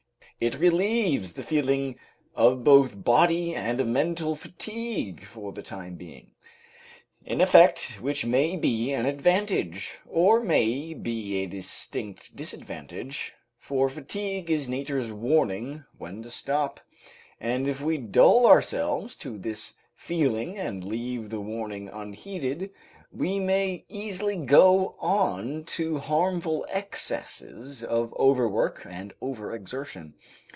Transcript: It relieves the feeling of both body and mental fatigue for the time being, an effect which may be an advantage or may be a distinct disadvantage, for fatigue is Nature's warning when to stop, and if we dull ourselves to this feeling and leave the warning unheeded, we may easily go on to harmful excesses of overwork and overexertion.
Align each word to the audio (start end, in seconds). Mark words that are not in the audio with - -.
It 0.39 0.55
relieves 0.57 1.33
the 1.33 1.43
feeling 1.43 1.99
of 2.33 2.63
both 2.63 3.03
body 3.03 3.53
and 3.53 3.93
mental 3.93 4.35
fatigue 4.35 5.23
for 5.23 5.51
the 5.53 5.61
time 5.61 5.97
being, 5.97 6.31
an 7.27 7.41
effect 7.41 8.01
which 8.01 8.25
may 8.25 8.57
be 8.57 8.91
an 8.91 9.05
advantage 9.05 9.99
or 10.07 10.39
may 10.39 10.95
be 10.95 11.43
a 11.43 11.45
distinct 11.45 12.35
disadvantage, 12.35 13.35
for 13.59 13.87
fatigue 13.87 14.49
is 14.49 14.67
Nature's 14.67 15.13
warning 15.13 15.85
when 15.99 16.23
to 16.23 16.31
stop, 16.31 16.79
and 17.39 17.67
if 17.67 17.81
we 17.83 17.99
dull 17.99 18.47
ourselves 18.47 19.15
to 19.17 19.37
this 19.37 19.75
feeling 19.93 20.57
and 20.57 20.83
leave 20.83 21.29
the 21.29 21.39
warning 21.39 21.87
unheeded, 21.89 22.71
we 23.13 23.37
may 23.37 23.83
easily 23.89 24.37
go 24.37 24.95
on 24.99 25.61
to 25.65 25.97
harmful 25.97 26.65
excesses 26.69 27.83
of 27.83 28.13
overwork 28.13 28.87
and 28.89 29.13
overexertion. 29.21 30.13